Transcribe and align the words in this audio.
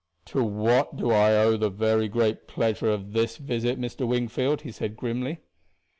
"To 0.33 0.43
what 0.43 0.95
do 0.95 1.11
I 1.11 1.35
owe 1.35 1.57
the 1.57 1.69
very 1.69 2.07
great 2.07 2.47
pleasure 2.47 2.89
of 2.89 3.13
this 3.13 3.37
visit, 3.37 3.79
Mr. 3.79 4.07
Wingfield?" 4.07 4.61
he 4.63 4.71
said 4.71 4.97
grimly. 4.97 5.41